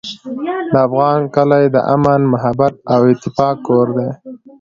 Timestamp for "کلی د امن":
1.35-2.21